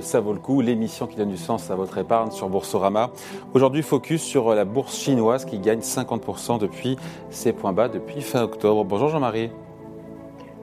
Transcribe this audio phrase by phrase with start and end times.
[0.00, 3.10] Ça vaut le coup, l'émission qui donne du sens à votre épargne sur Boursorama.
[3.54, 6.96] Aujourd'hui, focus sur la bourse chinoise qui gagne 50% depuis
[7.30, 8.84] ses points bas depuis fin octobre.
[8.84, 9.50] Bonjour Jean-Marie.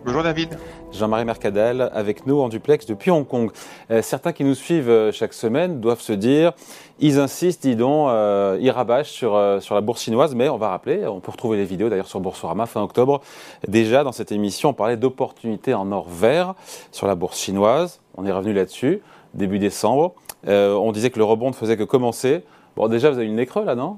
[0.06, 0.56] Bonjour David.
[0.92, 3.50] Jean-Marie Mercadal avec nous en duplex depuis Hong Kong.
[3.90, 6.54] Euh, certains qui nous suivent euh, chaque semaine doivent se dire,
[7.00, 10.70] ils insistent, dis donc, euh, ils rabâchent sur, sur la bourse chinoise, mais on va
[10.70, 13.22] rappeler, on peut retrouver les vidéos d'ailleurs sur Boursorama fin octobre.
[13.68, 16.54] Déjà dans cette émission, on parlait d'opportunités en or vert
[16.92, 18.00] sur la bourse chinoise.
[18.16, 19.02] On est revenu là-dessus,
[19.34, 20.14] début décembre.
[20.46, 22.44] on disait que le rebond ne faisait que commencer.
[22.76, 23.98] Bon, déjà, vous avez une nez là, non?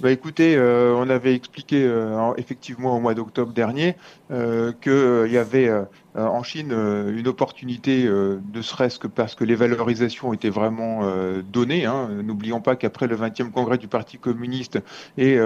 [0.00, 3.96] Bah écoutez, euh, on avait expliqué euh, effectivement au mois d'octobre dernier
[4.30, 5.84] euh, qu'il y avait euh,
[6.16, 11.00] en Chine euh, une opportunité, euh, ne serait-ce que parce que les valorisations étaient vraiment
[11.42, 11.86] données.
[11.86, 12.08] Hein.
[12.22, 14.78] N'oublions pas qu'après le 20e congrès du Parti communiste
[15.16, 15.36] et,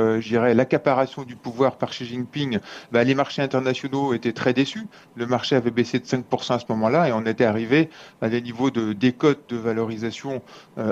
[0.55, 2.59] l'accaparation du pouvoir par Xi Jinping,
[2.93, 4.87] bah, les marchés internationaux étaient très déçus.
[5.17, 8.41] Le marché avait baissé de 5% à ce moment-là et on était arrivé à des
[8.41, 10.43] niveaux de décote de valorisation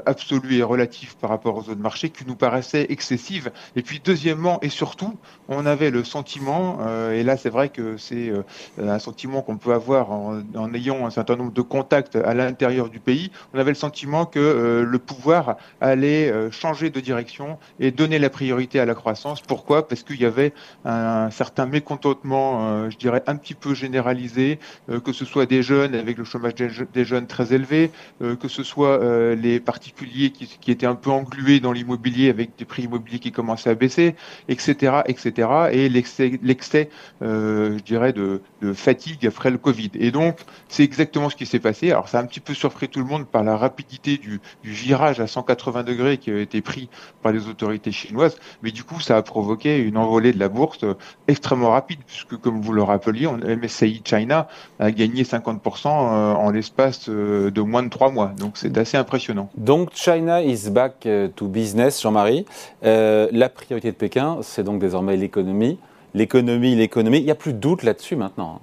[0.06, 3.50] absolue et relative par rapport aux autres marchés qui nous paraissaient excessives.
[3.76, 5.16] Et puis, deuxièmement et surtout,
[5.48, 6.78] on avait le sentiment,
[7.10, 8.32] et là c'est vrai que c'est
[8.78, 10.42] un sentiment qu'on peut avoir en,
[10.74, 14.38] ayant un certain nombre de contacts à l'intérieur du pays, on avait le sentiment que
[14.38, 19.40] euh, le pouvoir allait euh, changer de direction et donner la priorité à la croissance.
[19.40, 19.88] Pourquoi?
[19.88, 20.52] Parce qu'il y avait
[20.84, 24.58] un, certain mécontentement, euh, je dirais, un petit peu généralisé,
[25.04, 27.90] que ce soit des jeunes avec le chômage des, jeunes très élevé,
[28.20, 28.98] que ce soit
[29.34, 33.30] les particuliers qui, qui, étaient un peu englués dans l'immobilier avec des prix immobiliers qui
[33.30, 34.16] commençaient à baisser,
[34.48, 36.90] etc., etc., et l'excès,
[37.20, 39.90] je dirais, de, de fatigue après le Covid.
[39.94, 41.90] Et donc, c'est exactement ce qui s'est passé.
[41.90, 45.20] Alors, ça a un petit peu surpris tout le monde par la rapidité du, virage
[45.20, 46.88] à 180 degrés qui a été pris
[47.22, 48.36] par les autorités chinoises.
[48.62, 50.84] Mais du coup, ça a provoqué une envolée de la bourse
[51.28, 54.48] extrêmement rapide, puisque, comme vous le rappeliez, MSCI China
[54.78, 58.32] a gagné 50% euh, en l'espace euh, de moins de trois mois.
[58.38, 59.50] Donc, c'est assez impressionnant.
[59.56, 62.46] Donc, China is back euh, to business, Jean-Marie.
[62.82, 65.78] la priorité de Pékin, c'est donc désormais l'économie.
[66.14, 67.18] L'économie, l'économie.
[67.18, 68.60] Il n'y a plus de doute là-dessus maintenant.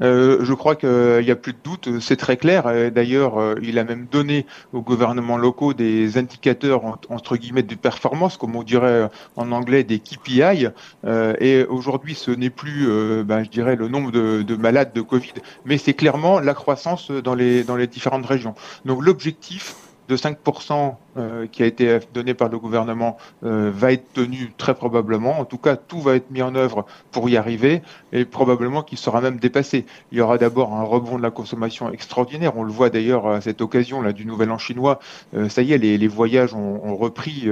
[0.00, 2.64] Euh, je crois qu'il n'y a plus de doute, c'est très clair.
[2.92, 8.36] D'ailleurs, euh, il a même donné aux gouvernements locaux des indicateurs entre guillemets de performance,
[8.36, 10.68] comme on dirait en anglais des KPI.
[11.04, 12.86] Euh, et aujourd'hui, ce n'est plus,
[13.24, 17.10] ben, je dirais, le nombre de, de malades de Covid, mais c'est clairement la croissance
[17.10, 18.54] dans les dans les différentes régions.
[18.84, 19.74] Donc l'objectif
[20.08, 20.90] de 5% euh,
[21.50, 25.40] qui a été donné par le gouvernement euh, va être tenu très probablement.
[25.40, 28.98] En tout cas, tout va être mis en œuvre pour y arriver et probablement qu'il
[28.98, 29.86] sera même dépassé.
[30.12, 32.56] Il y aura d'abord un rebond de la consommation extraordinaire.
[32.56, 34.98] On le voit d'ailleurs à cette occasion là du Nouvel An chinois.
[35.34, 37.48] Euh, ça y est, les, voyages ont, repris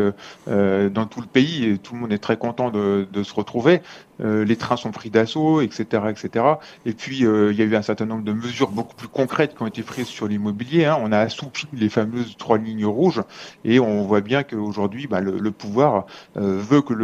[0.46, 3.80] dans tout le pays et tout le monde est très content de, se retrouver.
[4.20, 6.44] les trains sont pris d'assaut, etc., etc.
[6.84, 9.62] Et puis il y a eu un certain nombre de mesures beaucoup plus concrètes qui
[9.62, 10.86] ont été prises sur l'immobilier.
[10.86, 10.98] Hein.
[11.00, 13.22] On a assoupi les fameuses trois lignes rouges
[13.64, 16.06] et on voit bien qu'aujourd'hui, bah, le, pouvoir
[16.36, 16.94] euh, veut que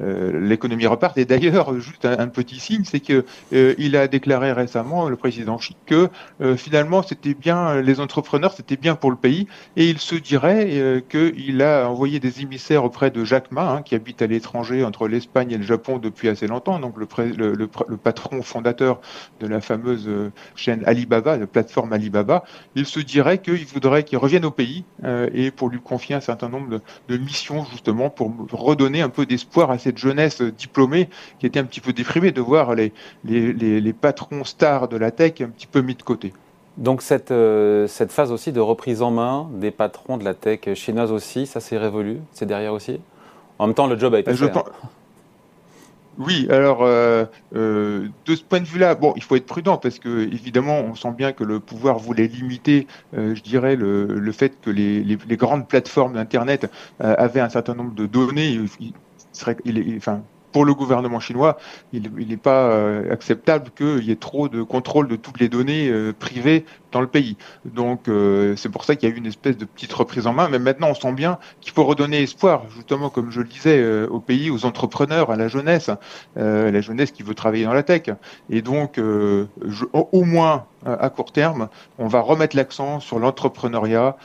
[0.00, 1.18] euh, l'économie reparte.
[1.18, 5.56] Et d'ailleurs, juste un, petit signe, c'est que euh, il a déclaré récemment, le président
[5.56, 6.08] Xi, que
[6.56, 9.46] finalement c'était bien les entrepreneurs, c'était bien pour le pays,
[9.76, 13.94] et il se dirait qu'il a envoyé des émissaires auprès de Jacques Ma, hein, qui
[13.94, 17.96] habite à l'étranger entre l'Espagne et le Japon depuis assez longtemps, donc le, le, le,
[17.96, 19.00] patron fondateur
[19.40, 20.08] de la fameuse
[20.54, 22.44] chaîne Alibaba, la plateforme Alibaba.
[22.74, 24.84] Il se dirait qu'il voudrait qu'il revienne au pays
[25.32, 29.70] et pour lui confier un certain nombre de, missions justement pour redonner un peu d'espoir
[29.70, 32.92] à cette jeunesse diplômée qui était un petit peu déprimée de voir les,
[33.24, 36.32] les, patrons stars de la tech un petit peu mis de côté.
[36.76, 40.60] Donc cette, euh, cette phase aussi de reprise en main des patrons de la tech
[40.74, 43.00] chinoise aussi, ça s'est révolu, c'est derrière aussi?
[43.58, 44.56] En même temps, le job a été fait.
[44.56, 44.64] Hein.
[46.20, 47.24] Oui, alors euh,
[47.56, 50.94] euh, de ce point de vue-là, bon, il faut être prudent parce que évidemment, on
[50.94, 52.86] sent bien que le pouvoir voulait limiter,
[53.16, 58.04] euh, je dirais, le, fait que les, grandes plateformes d'internet avaient un certain nombre de
[58.04, 58.60] données.
[60.52, 61.58] Pour le gouvernement chinois,
[61.94, 66.66] il n'est pas acceptable qu'il y ait trop de contrôle de toutes les données privées
[66.92, 67.36] dans le pays.
[67.64, 70.32] Donc euh, c'est pour ça qu'il y a eu une espèce de petite reprise en
[70.32, 70.48] main.
[70.48, 74.06] Mais maintenant, on sent bien qu'il faut redonner espoir, justement, comme je le disais, euh,
[74.08, 75.90] au pays, aux entrepreneurs, à la jeunesse,
[76.36, 78.02] euh, la jeunesse qui veut travailler dans la tech.
[78.48, 84.16] Et donc, au moins à court terme, on va remettre l'accent sur l'entrepreneuriat,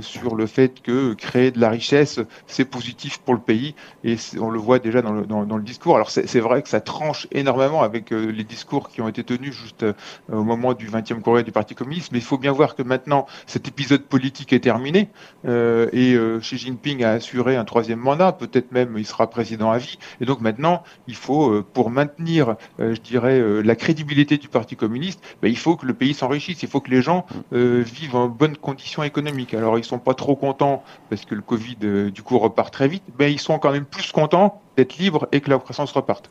[0.00, 3.74] sur le fait que créer de la richesse, c'est positif pour le pays.
[4.04, 5.96] Et on le voit déjà dans le, dans le discours.
[5.96, 9.84] Alors c'est vrai que ça tranche énormément avec les discours qui ont été tenus juste
[10.30, 13.26] au moment du 20e congrès du Parti communiste mais il faut bien voir que maintenant
[13.46, 15.08] cet épisode politique est terminé
[15.46, 19.70] euh, et euh, Xi Jinping a assuré un troisième mandat, peut-être même il sera président
[19.70, 19.98] à vie.
[20.20, 25.22] Et donc maintenant, il faut, euh, pour maintenir, je dirais, la crédibilité du Parti communiste,
[25.42, 28.56] ben, il faut que le pays s'enrichisse, il faut que les gens vivent en bonnes
[28.56, 29.54] conditions économiques.
[29.54, 33.02] Alors ils sont pas trop contents parce que le Covid du coup repart très vite,
[33.18, 36.30] mais ils sont quand même plus contents d'être libres et que la croissance reparte.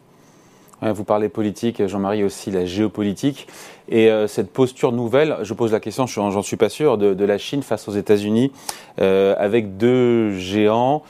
[0.81, 3.47] Vous parlez politique, Jean-Marie, aussi la géopolitique.
[3.89, 7.38] Et euh, cette posture nouvelle, je pose la question, j'en suis pas sûr, de, la
[7.38, 8.51] Chine face aux États-Unis,
[9.00, 11.03] euh, avec deux géants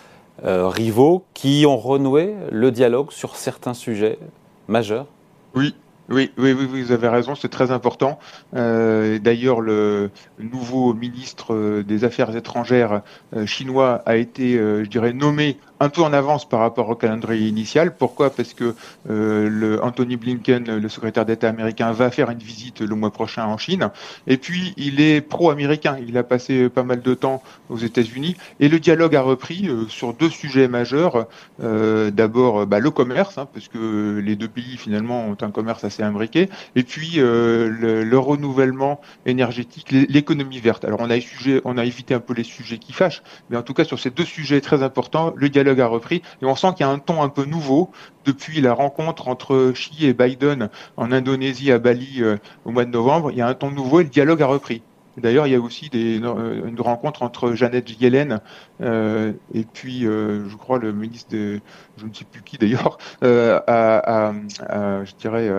[0.46, 4.20] euh, rivaux qui ont renoué le dialogue sur certains sujets
[4.68, 5.08] majeurs.
[5.56, 5.76] Oui,
[6.10, 8.20] oui, oui, oui, vous avez raison, c'est très important.
[8.54, 10.10] D'ailleurs, le
[10.40, 13.02] nouveau ministre des Affaires étrangères
[13.46, 17.96] chinois a été, je dirais, nommé un peu en avance par rapport au calendrier initial.
[17.96, 18.30] Pourquoi?
[18.30, 18.76] Parce que
[19.10, 23.46] euh, le Anthony Blinken, le secrétaire d'État américain, va faire une visite le mois prochain
[23.46, 23.90] en Chine.
[24.26, 25.98] Et puis, il est pro-américain.
[26.08, 28.36] Il a passé pas mal de temps aux États-Unis.
[28.60, 31.28] Et le dialogue a repris euh, sur deux sujets majeurs.
[31.64, 35.84] Euh, D'abord, bah, le commerce, hein, parce que les deux pays, finalement, ont un commerce
[35.84, 36.50] assez imbriqué.
[36.76, 40.86] Et puis, euh, le, le, renouvellement énergétique, l'économie verte.
[40.86, 41.18] Alors, on a,
[41.66, 43.22] on a évité un peu les sujets qui fâchent.
[43.50, 46.46] Mais en tout cas, sur ces deux sujets très importants, le dialogue a repris et
[46.46, 47.92] on sent qu'il y a un ton un peu nouveau
[48.26, 52.92] depuis la rencontre entre Xi et Biden en Indonésie à Bali euh, au mois de
[52.92, 53.32] novembre.
[53.32, 54.82] Il y a un ton nouveau et le dialogue a repris.
[55.18, 58.40] D'ailleurs, il y a aussi des, euh, une rencontre entre Janet Yellen
[58.82, 61.60] euh, et puis, je crois, le ministre de,
[61.98, 65.50] je ne sais plus qui d'ailleurs, je dirais,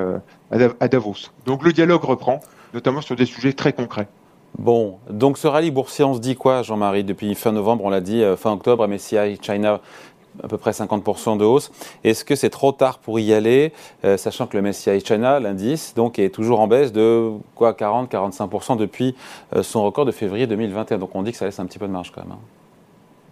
[0.50, 1.32] à Davos.
[1.44, 2.40] Donc le dialogue reprend,
[2.72, 4.08] notamment sur des sujets très concrets.
[4.56, 8.00] Bon, donc ce rallye boursier, on se dit quoi, Jean-Marie Depuis fin novembre, on l'a
[8.00, 9.80] dit, fin octobre, MSCI China
[10.42, 11.70] à peu près 50% de hausse.
[12.04, 13.72] Est-ce que c'est trop tard pour y aller,
[14.04, 18.76] euh, sachant que le MSCI China, l'indice, donc est toujours en baisse de quoi 40-45%
[18.76, 19.14] depuis
[19.54, 20.98] euh, son record de février 2021.
[20.98, 22.32] Donc on dit que ça laisse un petit peu de marge quand même.
[22.32, 22.57] Hein.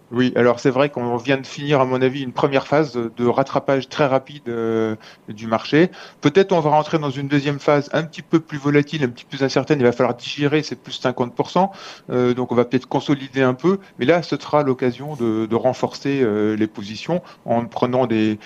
[0.09, 3.27] Oui, alors c'est vrai qu'on vient de finir, à mon avis, une première phase de
[3.27, 4.95] rattrapage très rapide euh,
[5.27, 5.91] du marché.
[6.21, 9.25] Peut-être on va rentrer dans une deuxième phase un petit peu plus volatile, un petit
[9.25, 9.79] peu plus incertaine.
[9.81, 11.71] Il va falloir digérer, c'est plus 50%.
[12.09, 13.79] Euh, donc on va peut-être consolider un peu.
[13.99, 18.37] Mais là, ce sera l'occasion de, renforcer euh, les positions en prenant des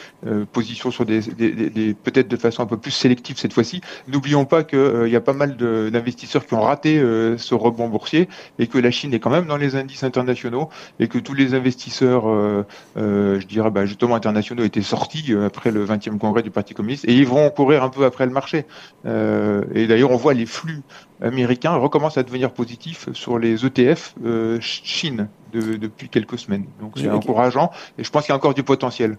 [0.54, 3.82] positions sur des, des, des peut-être de façon un peu plus sélective cette fois-ci.
[4.08, 6.98] N'oublions pas qu'il y a pas mal d'investisseurs qui ont raté
[7.38, 10.70] ce rebond boursier et que la Chine est quand même dans les indices internationaux
[11.00, 12.66] et que tous les investisseurs, euh,
[12.98, 16.74] euh, je dirais bah, justement internationaux, étaient sortis euh, après le 20e congrès du Parti
[16.74, 18.66] communiste et ils vont courir un peu après le marché.
[19.06, 20.82] Et d'ailleurs, on voit les flux
[21.22, 24.16] américains recommencent à devenir positifs sur les ETF
[24.60, 26.66] Chine de, depuis quelques semaines.
[26.80, 29.18] Donc c'est encourageant et je pense qu'il y a encore du potentiel.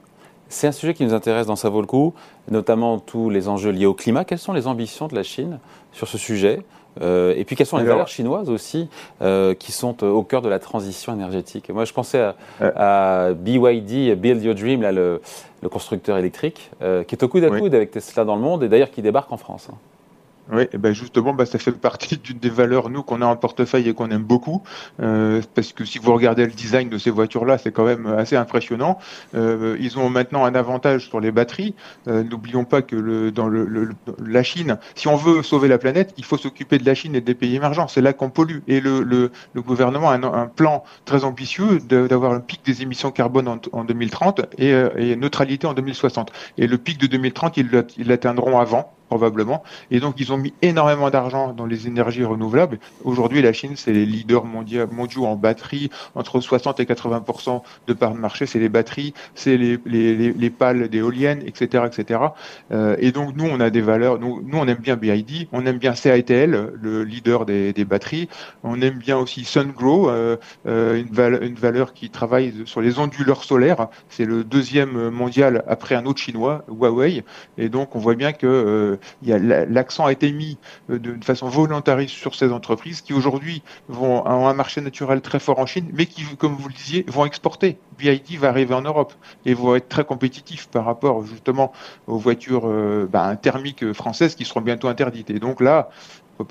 [0.48, 2.12] C'est un sujet qui nous intéresse dans Ça vaut le coup,
[2.50, 4.24] notamment tous les enjeux liés au climat.
[4.24, 5.58] Quelles sont les ambitions de la Chine
[5.92, 6.62] sur ce sujet?
[7.00, 8.88] Euh, et puis quelles sont les Alors, valeurs chinoises aussi
[9.22, 11.70] euh, qui sont au cœur de la transition énergétique?
[11.70, 15.20] Moi je pensais à, euh, à BYD, Build Your Dream, là, le,
[15.62, 17.76] le constructeur électrique, euh, qui est au coude à coude oui.
[17.76, 19.68] avec Tesla dans le monde et d'ailleurs qui débarque en France.
[19.70, 19.76] Hein.
[20.52, 23.36] Oui, et ben justement, bah, ça fait partie d'une des valeurs, nous, qu'on a en
[23.36, 24.62] portefeuille et qu'on aime beaucoup.
[25.00, 28.36] Euh, parce que si vous regardez le design de ces voitures-là, c'est quand même assez
[28.36, 28.98] impressionnant.
[29.34, 31.74] Euh, ils ont maintenant un avantage sur les batteries.
[32.06, 33.88] Euh, N'oublions pas que le, dans le, le,
[34.22, 37.22] la Chine, si on veut sauver la planète, il faut s'occuper de la Chine et
[37.22, 37.88] des pays émergents.
[37.88, 38.58] C'est là qu'on pollue.
[38.68, 43.10] Et le, le, le gouvernement a un, plan très ambitieux d'avoir un pic des émissions
[43.10, 46.30] carbone en, en 2030 et, euh, et, neutralité en 2060.
[46.58, 47.70] Et le pic de 2030, ils
[48.06, 49.62] l'atteindront avant probablement.
[49.90, 52.78] Et donc, ils ont mis énormément d'argent dans les énergies renouvelables.
[53.04, 58.14] Aujourd'hui, la Chine, c'est les leaders mondiaux, en batterie, entre 60 et 80% de part
[58.14, 62.20] de marché, c'est les batteries, c'est les, les, les, les, pales d'éoliennes, etc., etc.
[62.70, 64.18] Euh, et donc, nous, on a des valeurs.
[64.18, 68.30] Nous, nous, on aime bien BID, on aime bien CATL, le leader des, des batteries.
[68.62, 72.98] On aime bien aussi SunGrow, euh, euh, une, valeur, une valeur qui travaille sur les
[72.98, 73.88] onduleurs solaires.
[74.08, 77.24] C'est le deuxième mondial après un autre chinois, Huawei.
[77.58, 80.58] Et donc, on voit bien que l'accent a été mis
[80.90, 85.58] euh, d'une façon volontariste sur ces entreprises qui aujourd'hui ont un marché naturel très fort
[85.58, 87.78] en Chine, mais qui, comme vous le disiez, vont exporter.
[87.98, 89.12] BID va arriver en Europe
[89.44, 91.72] et vont être très compétitifs par rapport justement
[92.06, 95.30] aux voitures euh, bah, thermiques françaises qui seront bientôt interdites.
[95.30, 95.90] Et donc là,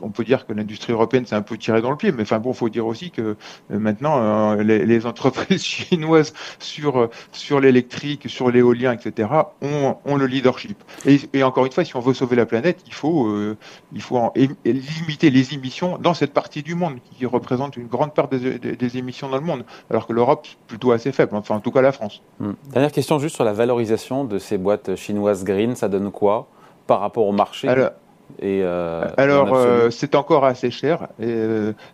[0.01, 2.39] on peut dire que l'industrie européenne s'est un peu tirée dans le pied, mais enfin
[2.39, 3.35] bon, faut dire aussi que euh,
[3.69, 9.29] maintenant euh, les, les, entreprises chinoises sur sur l'électrique, sur l'éolien, etc.
[9.61, 10.77] ont, ont le leadership.
[11.05, 13.57] Et, et, encore une fois, si on veut sauver la planète, il faut euh,
[13.93, 14.33] il faut en,
[14.65, 18.75] limiter les émissions dans cette partie du monde qui représente une grande part des, des,
[18.75, 21.35] des émissions dans le monde, alors que l'Europe plutôt assez faible.
[21.35, 22.21] Enfin, en tout cas, la France.
[22.39, 22.55] Hum.
[22.71, 26.47] Dernière question juste sur la valorisation de ces boîtes chinoises green, ça donne quoi
[26.87, 27.67] par rapport au marché?
[27.67, 27.91] Alors,
[28.39, 29.57] et, Alors,
[29.91, 31.07] c'est encore assez cher.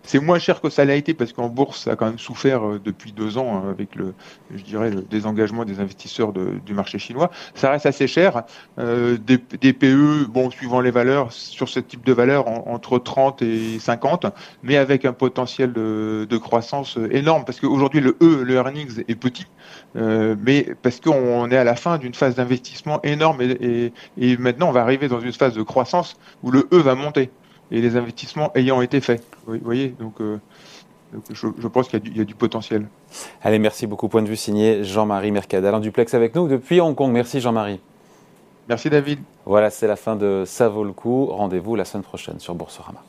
[0.04, 2.62] c'est moins cher que ça l'a été parce qu'en bourse, ça a quand même souffert
[2.84, 4.14] depuis deux ans hein, avec le,
[4.56, 7.32] je dirais, le désengagement des investisseurs du marché chinois.
[7.56, 8.44] Ça reste assez cher.
[8.78, 13.80] Des, des, PE, bon, suivant les valeurs, sur ce type de valeur, entre 30 et
[13.80, 14.28] 50,
[14.64, 19.16] mais avec un potentiel de, de croissance énorme parce qu'aujourd'hui, le E, le earnings est
[19.16, 19.48] petit,
[19.96, 23.92] mais parce qu'on est à la fin d'une phase d'investissement énorme et,
[24.38, 27.30] maintenant on va arriver dans une phase de croissance où le E va monter
[27.72, 29.24] et les investissements ayant été faits.
[29.46, 30.40] Vous voyez, donc, euh,
[31.32, 32.88] je, pense qu'il y, a du potentiel.
[33.42, 34.08] Allez, merci beaucoup.
[34.08, 37.12] Point de vue signé Jean-Marie Mercadal en duplex avec nous depuis Hong Kong.
[37.12, 37.80] Merci Jean-Marie.
[38.68, 39.20] Merci David.
[39.46, 41.28] Voilà, c'est la fin de Ça vaut le coup.
[41.28, 43.02] Rendez-vous la semaine prochaine sur Boursorama.